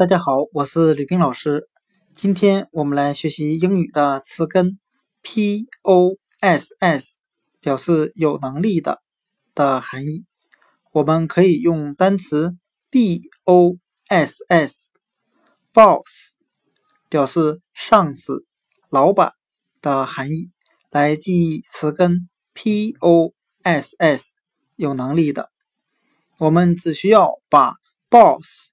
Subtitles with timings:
[0.00, 1.68] 大家好，我是吕冰老师。
[2.14, 4.78] 今天我们来学习英语的词根
[5.22, 6.68] poss，
[7.60, 9.02] 表示有能力的
[9.54, 10.24] 的含义。
[10.92, 12.56] 我们可以用单词
[13.44, 14.72] boss，boss，
[17.10, 18.46] 表示上司、
[18.88, 19.34] 老板
[19.82, 20.50] 的含义，
[20.88, 24.30] 来记忆词根 poss，
[24.76, 25.50] 有能力的。
[26.38, 27.74] 我们只需要把
[28.08, 28.69] boss。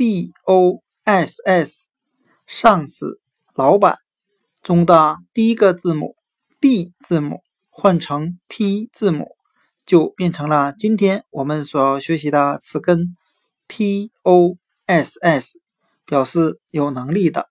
[0.00, 1.86] B o s s
[2.46, 3.20] 上司、
[3.54, 3.98] 老板
[4.62, 6.16] 中的第一个字母
[6.58, 9.36] b 字母换成 t 字母，
[9.84, 13.14] 就变成了今天我们所要学习的词根
[13.68, 15.60] p o s s，
[16.06, 17.50] 表示有能力的。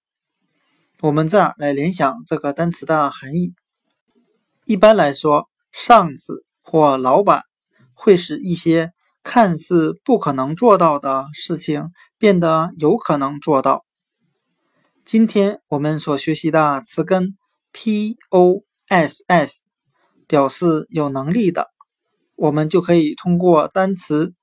[1.02, 3.54] 我们这样来联想这个单词的含义。
[4.66, 7.44] 一般来说，上司或老板
[7.94, 8.92] 会使一些
[9.30, 11.90] 看似不可能做到的事情。
[12.20, 13.86] 变得有可能做到。
[15.06, 17.38] 今天我们所学习的词根
[17.72, 19.22] poss
[20.28, 21.70] 表示有能力的，
[22.36, 24.34] 我们就可以通过单词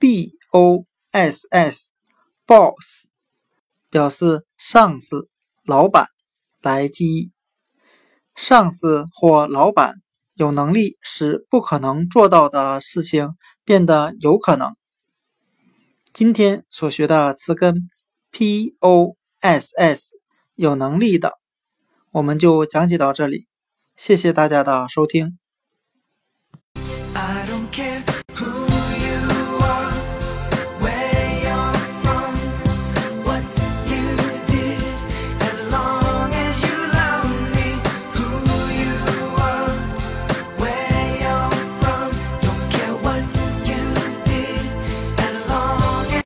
[0.00, 1.90] boss
[2.46, 3.04] boss
[3.90, 5.28] 表示上司、
[5.66, 6.06] 老板
[6.62, 7.30] 来记忆。
[8.34, 9.96] 上司或老板
[10.32, 13.34] 有能力使不可能做到的事情
[13.68, 14.74] 变得有可能。
[16.10, 17.90] 今天所学的词根
[18.32, 20.08] poss
[20.54, 21.34] 有能力的，
[22.12, 23.46] 我们就讲解到这里。
[23.94, 25.38] 谢谢大家的收听。